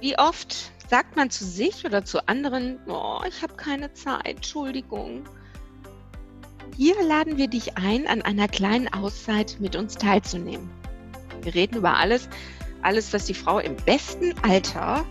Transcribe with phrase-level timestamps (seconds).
[0.00, 5.24] Wie oft sagt man zu sich oder zu anderen, oh, ich habe keine Zeit, Entschuldigung.
[6.76, 10.70] Hier laden wir dich ein, an einer kleinen Auszeit mit uns teilzunehmen.
[11.42, 12.28] Wir reden über alles,
[12.80, 15.04] alles, was die Frau im besten Alter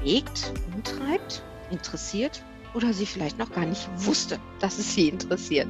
[0.00, 2.42] bewegt, umtreibt, interessiert
[2.74, 5.68] oder sie vielleicht noch gar nicht wusste, dass es sie interessiert.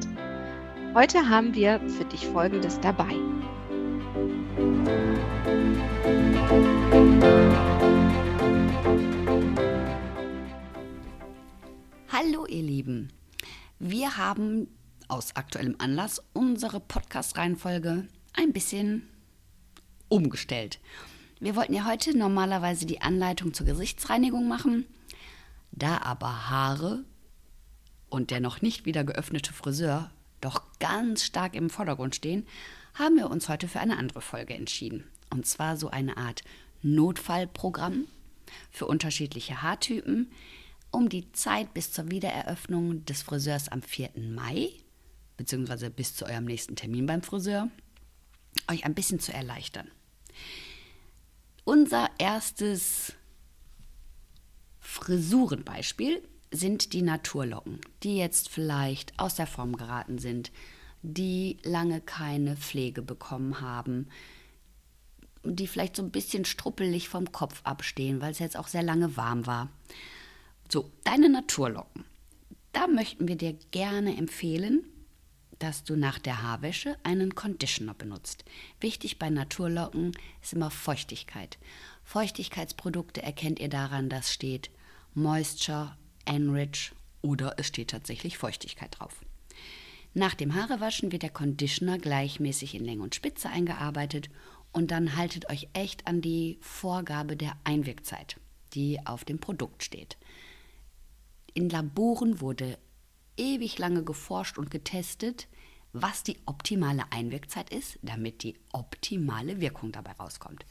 [0.94, 3.14] Heute haben wir für dich Folgendes dabei.
[12.24, 13.08] Hallo ihr Lieben,
[13.80, 14.68] wir haben
[15.08, 19.08] aus aktuellem Anlass unsere Podcast-Reihenfolge ein bisschen
[20.08, 20.78] umgestellt.
[21.40, 24.86] Wir wollten ja heute normalerweise die Anleitung zur Gesichtsreinigung machen.
[25.72, 27.04] Da aber Haare
[28.08, 32.46] und der noch nicht wieder geöffnete Friseur doch ganz stark im Vordergrund stehen,
[32.94, 35.04] haben wir uns heute für eine andere Folge entschieden.
[35.30, 36.42] Und zwar so eine Art
[36.82, 38.04] Notfallprogramm
[38.70, 40.30] für unterschiedliche Haartypen,
[40.92, 44.10] um die Zeit bis zur Wiedereröffnung des Friseurs am 4.
[44.16, 44.70] Mai,
[45.36, 47.68] beziehungsweise bis zu eurem nächsten Termin beim Friseur,
[48.70, 49.90] euch ein bisschen zu erleichtern.
[51.64, 53.14] Unser erstes
[54.80, 60.52] Frisurenbeispiel sind die Naturlocken, die jetzt vielleicht aus der Form geraten sind,
[61.02, 64.08] die lange keine Pflege bekommen haben,
[65.44, 69.16] die vielleicht so ein bisschen struppelig vom Kopf abstehen, weil es jetzt auch sehr lange
[69.16, 69.70] warm war.
[70.72, 72.06] So, deine Naturlocken.
[72.72, 74.82] Da möchten wir dir gerne empfehlen,
[75.58, 78.46] dass du nach der Haarwäsche einen Conditioner benutzt.
[78.80, 81.58] Wichtig bei Naturlocken ist immer Feuchtigkeit.
[82.04, 84.70] Feuchtigkeitsprodukte erkennt ihr daran, dass steht
[85.12, 85.94] Moisture,
[86.24, 89.20] Enrich oder es steht tatsächlich Feuchtigkeit drauf.
[90.14, 94.30] Nach dem Haarewaschen wird der Conditioner gleichmäßig in Länge und Spitze eingearbeitet
[94.72, 98.36] und dann haltet euch echt an die Vorgabe der Einwirkzeit,
[98.72, 100.16] die auf dem Produkt steht.
[101.54, 102.78] In Laboren wurde
[103.36, 105.48] ewig lange geforscht und getestet,
[105.92, 110.64] was die optimale Einwirkzeit ist, damit die optimale Wirkung dabei rauskommt.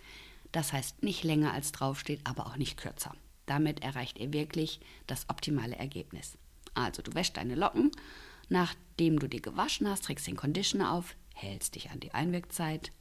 [0.52, 3.16] Das heißt nicht länger als draufsteht, aber auch nicht kürzer.
[3.46, 6.38] Damit erreicht ihr wirklich das optimale Ergebnis.
[6.74, 7.92] Also du wäschst deine Locken,
[8.50, 12.92] nachdem du die gewaschen hast, trägst den Conditioner auf, hältst dich an die Einwirkzeit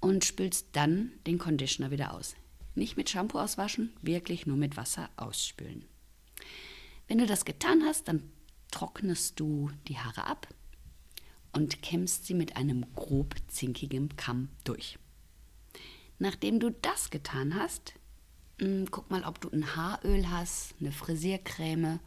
[0.00, 2.34] und spülst dann den Conditioner wieder aus.
[2.74, 5.84] Nicht mit Shampoo auswaschen, wirklich nur mit Wasser ausspülen.
[7.08, 8.22] Wenn du das getan hast, dann
[8.70, 10.48] trocknest du die Haare ab
[11.52, 14.98] und kämmst sie mit einem grob zinkigen Kamm durch.
[16.18, 17.94] Nachdem du das getan hast,
[18.58, 22.00] hm, guck mal, ob du ein Haaröl hast, eine Frisiercreme.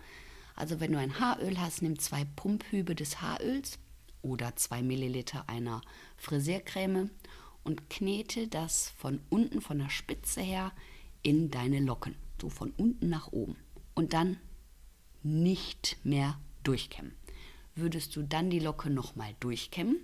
[0.55, 3.79] Also wenn du ein Haaröl hast, nimm zwei Pumphübe des Haaröls
[4.21, 5.81] oder zwei Milliliter einer
[6.17, 7.11] Frisiercreme
[7.63, 10.71] und knete das von unten, von der Spitze her,
[11.21, 12.15] in deine Locken.
[12.41, 13.55] So von unten nach oben.
[13.93, 14.37] Und dann
[15.23, 17.13] nicht mehr durchkämmen.
[17.75, 19.97] Würdest du dann die Locke nochmal durchkämmen,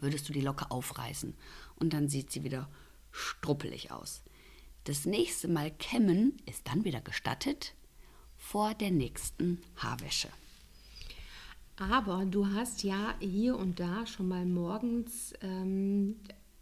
[0.00, 1.34] würdest du die Locke aufreißen
[1.76, 2.68] und dann sieht sie wieder
[3.10, 4.22] struppelig aus.
[4.84, 7.74] Das nächste Mal kämmen ist dann wieder gestattet
[8.36, 10.28] vor der nächsten Haarwäsche.
[11.76, 16.16] Aber du hast ja hier und da schon mal morgens ähm,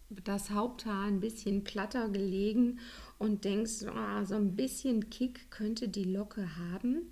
[0.09, 2.79] das Haupthaar ein bisschen platter gelegen
[3.19, 7.11] und denkst, oh, so ein bisschen Kick könnte die Locke haben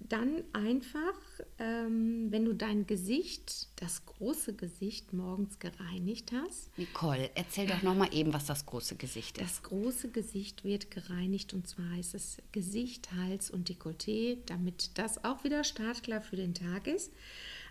[0.00, 1.14] dann einfach,
[1.58, 6.76] ähm, wenn du dein Gesicht, das große Gesicht morgens gereinigt hast.
[6.78, 9.44] Nicole, erzähl doch noch mal eben, was das große Gesicht ist.
[9.44, 15.24] Das große Gesicht wird gereinigt und zwar heißt es Gesicht, Hals und Dekolleté, damit das
[15.24, 17.12] auch wieder startklar für den Tag ist.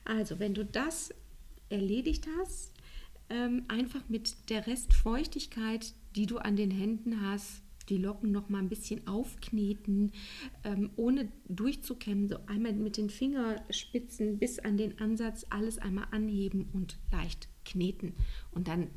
[0.06, 1.13] Also, wenn du das
[1.69, 2.74] erledigt hast,
[3.30, 8.60] ähm, einfach mit der Restfeuchtigkeit, die du an den Händen hast, die Locken noch mal
[8.60, 10.12] ein bisschen aufkneten,
[10.63, 16.69] ähm, ohne durchzukämmen, so einmal mit den Fingerspitzen bis an den Ansatz alles einmal anheben
[16.74, 18.13] und leicht kneten.
[18.51, 18.89] Und dann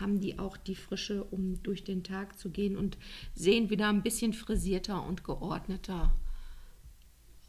[0.00, 2.98] haben die auch die Frische, um durch den Tag zu gehen und
[3.34, 6.14] sehen wieder ein bisschen frisierter und geordneter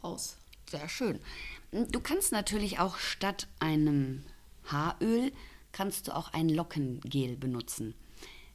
[0.02, 0.38] aus.
[0.68, 1.18] Sehr schön.
[1.72, 4.22] Du kannst natürlich auch statt einem
[4.64, 5.32] Haaröl
[5.72, 7.94] kannst du auch ein Lockengel benutzen.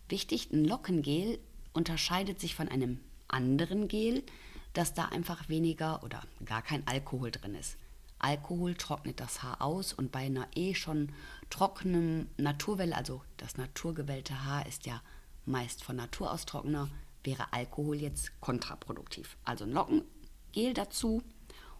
[0.09, 1.39] Wichtig, ein Lockengel
[1.75, 4.23] unterscheidet sich von einem anderen Gel,
[4.73, 7.77] dass da einfach weniger oder gar kein Alkohol drin ist.
[8.19, 11.11] Alkohol trocknet das Haar aus und bei einer eh schon
[11.49, 15.01] trockenen Naturwelle, also das naturgewellte Haar ist ja
[15.45, 16.89] meist von Natur aus trockener,
[17.23, 19.37] wäre Alkohol jetzt kontraproduktiv.
[19.43, 21.21] Also ein Lockengel dazu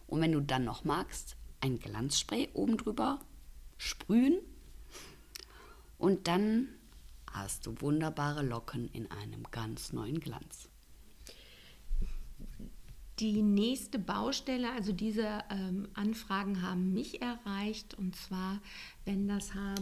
[0.06, 3.20] und wenn du dann noch magst, ein Glanzspray oben drüber
[3.78, 4.38] sprühen
[5.98, 6.68] und dann
[7.36, 10.68] hast du wunderbare Locken in einem ganz neuen Glanz.
[13.18, 18.60] Die nächste Baustelle, also diese ähm, Anfragen haben mich erreicht und zwar,
[19.06, 19.76] wenn das Haar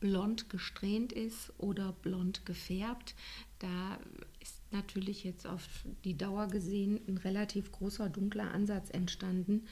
[0.00, 3.14] blond gesträhnt ist oder blond gefärbt,
[3.60, 3.98] da
[4.40, 5.68] ist natürlich jetzt auf
[6.04, 9.66] die Dauer gesehen ein relativ großer dunkler Ansatz entstanden.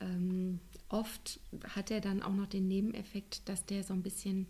[0.00, 1.40] Ähm, oft
[1.74, 4.46] hat er dann auch noch den Nebeneffekt, dass der so ein bisschen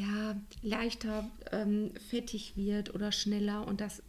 [0.00, 4.02] ja, leichter ähm, fettig wird oder schneller und das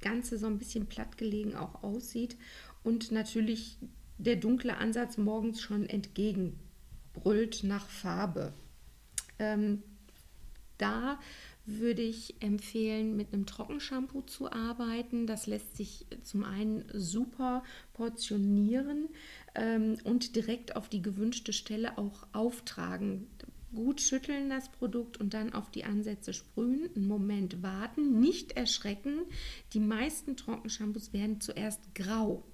[0.00, 2.36] Ganze so ein bisschen plattgelegen auch aussieht
[2.82, 3.78] und natürlich
[4.18, 8.52] der dunkle Ansatz morgens schon entgegenbrüllt nach Farbe.
[9.38, 9.84] Ähm,
[10.78, 11.20] da
[11.64, 15.28] würde ich empfehlen, mit einem Trockenshampoo zu arbeiten.
[15.28, 17.62] Das lässt sich zum einen super
[17.92, 19.08] portionieren
[19.54, 23.28] ähm, und direkt auf die gewünschte Stelle auch auftragen
[23.74, 29.20] gut schütteln das Produkt und dann auf die Ansätze sprühen, einen Moment warten, nicht erschrecken.
[29.72, 32.44] Die meisten Trockenshampoos werden zuerst grau.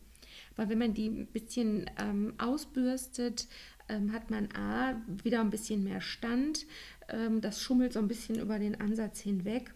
[0.56, 3.48] Aber wenn man die ein bisschen ähm, ausbürstet,
[3.88, 6.66] ähm, hat man A, wieder ein bisschen mehr Stand.
[7.08, 9.72] Ähm, das schummelt so ein bisschen über den Ansatz hinweg.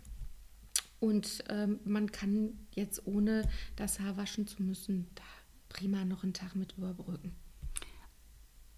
[1.00, 3.42] Und ähm, man kann jetzt ohne
[3.76, 5.24] das Haar waschen zu müssen, da
[5.68, 7.34] prima noch einen Tag mit überbrücken.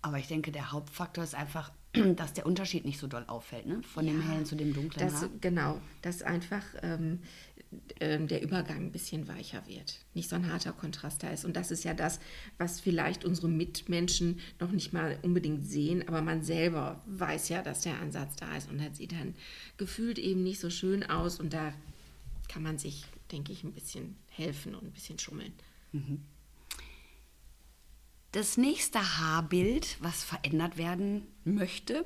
[0.04, 1.72] Aber ich denke, der Hauptfaktor ist einfach,
[2.16, 3.82] dass der Unterschied nicht so doll auffällt, ne?
[3.82, 5.30] von ja, dem hellen zu dem dunklen das, Haar.
[5.40, 7.20] Genau, dass einfach ähm,
[8.00, 11.46] äh, der Übergang ein bisschen weicher wird, nicht so ein harter Kontrast da ist.
[11.46, 12.20] Und das ist ja das,
[12.58, 17.80] was vielleicht unsere Mitmenschen noch nicht mal unbedingt sehen, aber man selber weiß ja, dass
[17.80, 19.34] der Ansatz da ist und das sieht dann
[19.78, 21.72] gefühlt eben nicht so schön aus und da
[22.48, 25.54] kann man sich, denke ich, ein bisschen helfen und ein bisschen schummeln.
[25.92, 26.20] Mhm.
[28.34, 32.04] Das nächste Haarbild, was verändert werden möchte,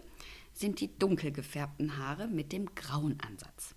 [0.53, 3.75] sind die dunkel gefärbten Haare mit dem grauen Ansatz.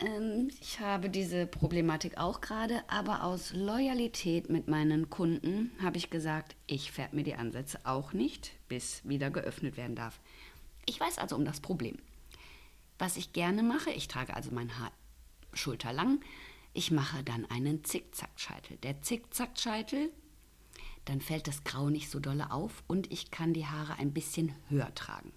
[0.00, 6.10] Ähm, ich habe diese Problematik auch gerade, aber aus Loyalität mit meinen Kunden habe ich
[6.10, 10.18] gesagt, ich färbe mir die Ansätze auch nicht, bis wieder geöffnet werden darf.
[10.86, 11.98] Ich weiß also um das Problem.
[12.98, 14.90] Was ich gerne mache, ich trage also mein Haar
[15.52, 16.18] schulterlang,
[16.72, 18.76] ich mache dann einen Zickzackscheitel.
[18.78, 20.10] Der Zickzackscheitel
[21.04, 24.54] dann fällt das Grau nicht so dolle auf und ich kann die Haare ein bisschen
[24.68, 25.32] höher tragen.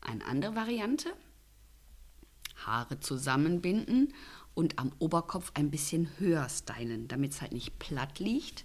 [0.00, 1.12] Eine andere Variante,
[2.56, 4.14] Haare zusammenbinden
[4.54, 8.64] und am Oberkopf ein bisschen höher stylen, damit es halt nicht platt liegt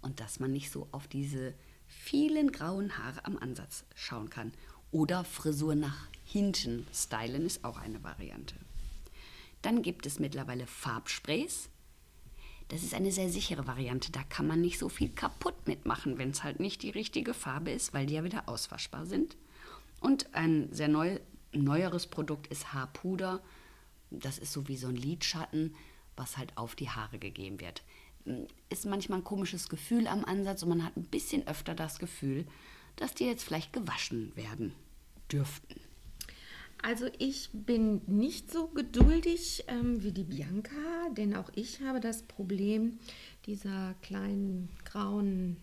[0.00, 1.54] und dass man nicht so auf diese
[1.86, 4.52] vielen grauen Haare am Ansatz schauen kann.
[4.90, 8.54] Oder Frisur nach hinten stylen ist auch eine Variante.
[9.62, 11.68] Dann gibt es mittlerweile Farbsprays,
[12.68, 14.10] das ist eine sehr sichere Variante.
[14.10, 17.70] Da kann man nicht so viel kaputt mitmachen, wenn es halt nicht die richtige Farbe
[17.70, 19.36] ist, weil die ja wieder auswaschbar sind.
[20.00, 21.18] Und ein sehr neu,
[21.52, 23.42] neueres Produkt ist Haarpuder.
[24.10, 25.74] Das ist so wie so ein Lidschatten,
[26.16, 27.82] was halt auf die Haare gegeben wird.
[28.70, 32.46] Ist manchmal ein komisches Gefühl am Ansatz und man hat ein bisschen öfter das Gefühl,
[32.96, 34.72] dass die jetzt vielleicht gewaschen werden
[35.30, 35.80] dürften.
[36.86, 42.24] Also ich bin nicht so geduldig ähm, wie die Bianca, denn auch ich habe das
[42.24, 42.98] Problem
[43.46, 45.56] dieser kleinen grauen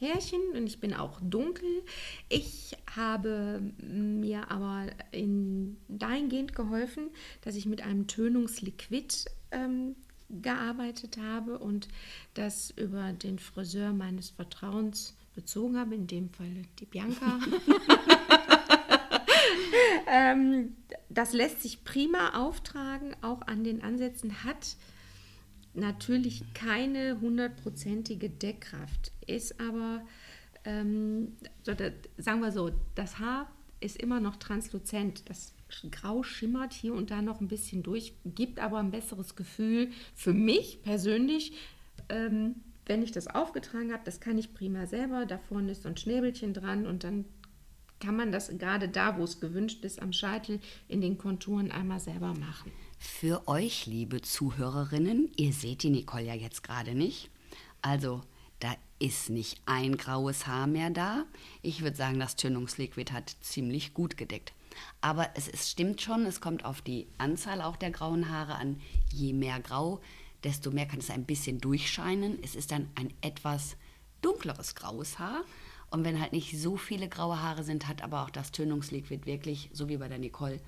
[0.00, 1.84] Härchen und ich bin auch dunkel.
[2.28, 7.10] Ich habe mir aber in dahingehend geholfen,
[7.42, 9.94] dass ich mit einem Tönungsliquid ähm,
[10.28, 11.86] gearbeitet habe und
[12.34, 17.38] das über den Friseur meines Vertrauens bezogen habe, in dem Fall die Bianca.
[20.06, 20.76] ähm,
[21.08, 24.76] das lässt sich prima auftragen, auch an den Ansätzen, hat
[25.74, 30.02] natürlich keine hundertprozentige Deckkraft, ist aber,
[30.64, 31.36] ähm,
[32.16, 33.50] sagen wir so, das Haar
[33.80, 35.28] ist immer noch transluzent.
[35.28, 35.52] Das
[35.90, 40.32] Grau schimmert hier und da noch ein bisschen durch, gibt aber ein besseres Gefühl für
[40.32, 41.52] mich persönlich.
[42.08, 45.26] Ähm, wenn ich das aufgetragen habe, das kann ich prima selber.
[45.26, 47.24] Da vorne ist so ein Schnäbelchen dran und dann
[48.04, 52.00] kann man das gerade da, wo es gewünscht ist, am Scheitel in den Konturen einmal
[52.00, 52.70] selber machen.
[52.98, 57.30] Für euch, liebe Zuhörerinnen, ihr seht die Nicole ja jetzt gerade nicht.
[57.80, 58.22] Also,
[58.60, 61.24] da ist nicht ein graues Haar mehr da.
[61.62, 64.52] Ich würde sagen, das Tönungsliquid hat ziemlich gut gedeckt.
[65.00, 68.80] Aber es, es stimmt schon, es kommt auf die Anzahl auch der grauen Haare an.
[69.12, 70.00] Je mehr grau,
[70.42, 72.38] desto mehr kann es ein bisschen durchscheinen.
[72.42, 73.76] Es ist dann ein etwas
[74.20, 75.44] dunkleres graues Haar.
[75.94, 79.70] Und wenn halt nicht so viele graue Haare sind, hat aber auch das Tönungsliquid wirklich,
[79.72, 80.58] so wie bei der Nicole,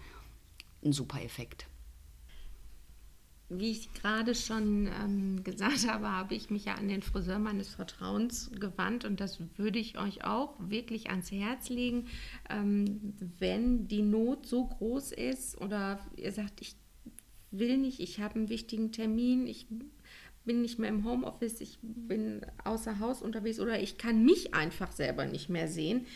[0.85, 1.66] einen super Effekt.
[3.49, 7.75] Wie ich gerade schon ähm, gesagt habe, habe ich mich ja an den Friseur meines
[7.75, 12.06] Vertrauens gewandt und das würde ich euch auch wirklich ans Herz legen,
[12.49, 16.76] ähm, wenn die Not so groß ist oder ihr sagt, ich
[17.50, 19.66] will nicht, ich habe einen wichtigen Termin, ich
[20.46, 24.92] bin nicht mehr im Homeoffice, ich bin außer Haus unterwegs oder ich kann mich einfach
[24.92, 26.06] selber nicht mehr sehen.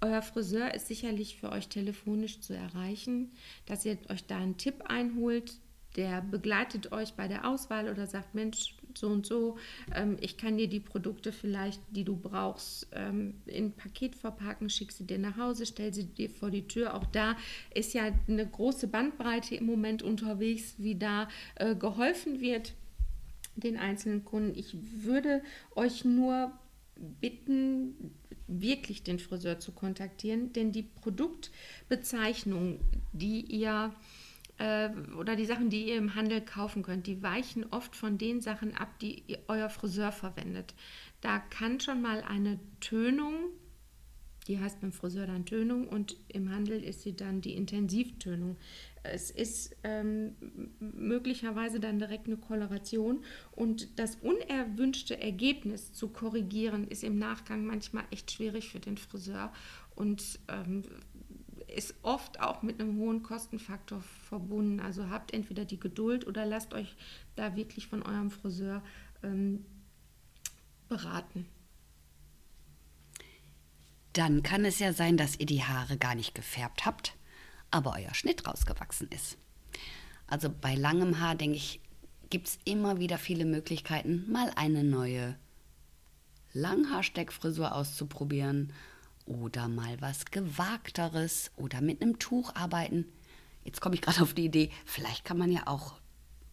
[0.00, 3.32] Euer Friseur ist sicherlich für euch telefonisch zu erreichen,
[3.66, 5.54] dass ihr euch da einen Tipp einholt,
[5.96, 9.58] der begleitet euch bei der Auswahl oder sagt, Mensch, so und so,
[9.94, 14.92] ähm, ich kann dir die Produkte vielleicht, die du brauchst, ähm, in Paket verpacken, schick
[14.92, 16.94] sie dir nach Hause, stell sie dir vor die Tür.
[16.94, 17.36] Auch da
[17.74, 22.74] ist ja eine große Bandbreite im Moment unterwegs, wie da äh, geholfen wird
[23.60, 24.58] den einzelnen Kunden.
[24.58, 25.42] Ich würde
[25.74, 26.52] euch nur
[27.20, 28.14] bitten,
[28.46, 32.80] wirklich den Friseur zu kontaktieren, denn die Produktbezeichnung,
[33.12, 33.92] die ihr
[34.58, 38.40] äh, oder die Sachen, die ihr im Handel kaufen könnt, die weichen oft von den
[38.40, 40.74] Sachen ab, die ihr, euer Friseur verwendet.
[41.20, 43.34] Da kann schon mal eine Tönung,
[44.48, 48.56] die heißt beim Friseur dann Tönung und im Handel ist sie dann die Intensivtönung.
[49.02, 50.34] Es ist ähm,
[50.80, 58.04] möglicherweise dann direkt eine Koloration und das unerwünschte Ergebnis zu korrigieren ist im Nachgang manchmal
[58.10, 59.52] echt schwierig für den Friseur
[59.94, 60.82] und ähm,
[61.74, 64.80] ist oft auch mit einem hohen Kostenfaktor verbunden.
[64.80, 66.96] Also habt entweder die Geduld oder lasst euch
[67.36, 68.82] da wirklich von eurem Friseur
[69.22, 69.66] ähm,
[70.88, 71.46] beraten.
[74.12, 77.14] Dann kann es ja sein, dass ihr die Haare gar nicht gefärbt habt,
[77.70, 79.36] aber euer Schnitt rausgewachsen ist.
[80.26, 81.80] Also bei langem Haar, denke ich,
[82.30, 85.36] gibt es immer wieder viele Möglichkeiten, mal eine neue
[86.52, 88.72] Langhaarsteckfrisur auszuprobieren
[89.26, 93.06] oder mal was Gewagteres oder mit einem Tuch arbeiten.
[93.64, 96.00] Jetzt komme ich gerade auf die Idee, vielleicht kann man ja auch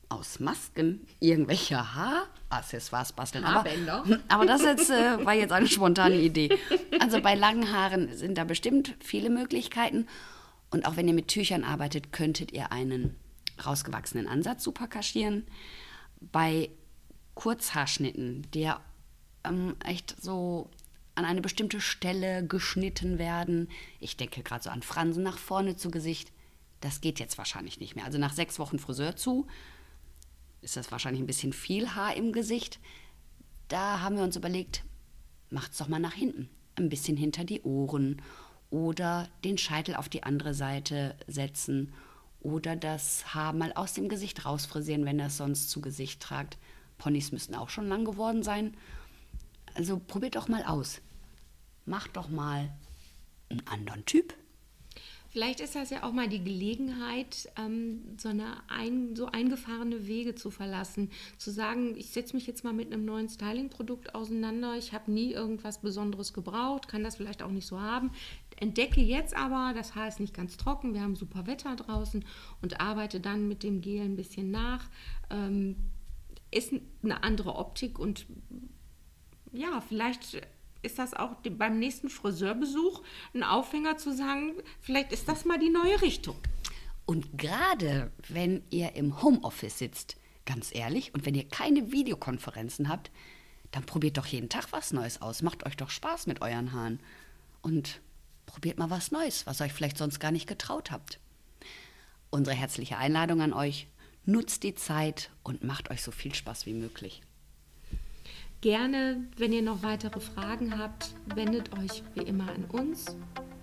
[0.10, 3.44] aus Masken irgendwelche Haaraccessoires basteln.
[3.44, 3.66] Aber,
[4.28, 6.58] aber das jetzt, äh, war jetzt eine spontane Idee.
[7.00, 10.08] Also bei langen Haaren sind da bestimmt viele Möglichkeiten.
[10.72, 13.16] Und auch wenn ihr mit Tüchern arbeitet, könntet ihr einen
[13.66, 15.46] rausgewachsenen Ansatz super kaschieren.
[16.20, 16.70] Bei
[17.36, 18.82] Kurzhaarschnitten, der
[19.44, 20.70] ähm, echt so
[21.16, 23.70] an eine bestimmte Stelle geschnitten werden.
[24.00, 26.32] Ich denke gerade so an Fransen nach vorne zu Gesicht.
[26.82, 28.06] Das geht jetzt wahrscheinlich nicht mehr.
[28.06, 29.48] Also nach sechs Wochen Friseur zu
[30.66, 32.80] ist das wahrscheinlich ein bisschen viel Haar im Gesicht.
[33.68, 34.84] Da haben wir uns überlegt,
[35.50, 36.50] macht's doch mal nach hinten.
[36.76, 38.22] Ein bisschen hinter die Ohren
[38.72, 41.94] oder den Scheitel auf die andere Seite setzen
[42.42, 46.58] oder das Haar mal aus dem Gesicht rausfrisieren, wenn das sonst zu Gesicht tragt.
[46.98, 48.76] Ponys müssten auch schon lang geworden sein.
[49.76, 51.00] Also probiert doch mal aus.
[51.86, 52.74] Macht doch mal
[53.50, 54.34] einen anderen Typ.
[55.36, 60.34] Vielleicht ist das ja auch mal die Gelegenheit, ähm, so, eine ein, so eingefahrene Wege
[60.36, 61.10] zu verlassen.
[61.38, 64.78] Zu sagen, ich setze mich jetzt mal mit einem neuen Styling-Produkt auseinander.
[64.78, 68.12] Ich habe nie irgendwas Besonderes gebraucht, kann das vielleicht auch nicht so haben.
[68.56, 72.24] Entdecke jetzt aber, das Haar ist nicht ganz trocken, wir haben super Wetter draußen
[72.62, 74.90] und arbeite dann mit dem Gel ein bisschen nach.
[75.30, 75.76] Ähm,
[76.50, 76.72] ist
[77.04, 78.26] eine andere Optik und
[79.52, 80.48] ja, vielleicht
[80.86, 83.02] ist das auch beim nächsten Friseurbesuch
[83.34, 86.38] ein Aufhänger zu sagen, vielleicht ist das mal die neue Richtung.
[87.06, 93.12] Und gerade wenn ihr im Homeoffice sitzt, ganz ehrlich, und wenn ihr keine Videokonferenzen habt,
[93.72, 95.42] dann probiert doch jeden Tag was Neues aus.
[95.42, 97.00] Macht euch doch Spaß mit euren Haaren.
[97.62, 98.02] Und
[98.46, 101.20] probiert mal was Neues, was euch vielleicht sonst gar nicht getraut habt.
[102.30, 103.88] Unsere herzliche Einladung an euch,
[104.26, 107.22] nutzt die Zeit und macht euch so viel Spaß wie möglich.
[108.66, 113.16] Gerne, wenn ihr noch weitere Fragen habt, wendet euch wie immer an uns.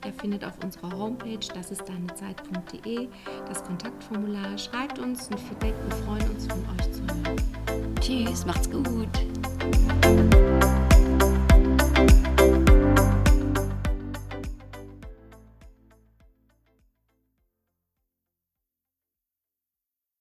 [0.06, 3.08] Ihr findet auf unserer Homepage, das ist deinezeit.de,
[3.48, 4.56] das Kontaktformular.
[4.56, 7.94] Schreibt uns ein Feedback, wir freuen uns von euch zu hören.
[8.00, 9.08] Tschüss, macht's gut.